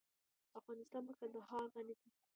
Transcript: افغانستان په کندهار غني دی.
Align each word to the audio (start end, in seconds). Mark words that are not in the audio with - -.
افغانستان 0.59 1.01
په 1.07 1.13
کندهار 1.19 1.63
غني 1.73 1.95
دی. 1.99 2.09